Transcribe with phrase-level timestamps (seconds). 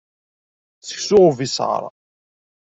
[0.87, 1.83] Seksu ubiṣaṛ.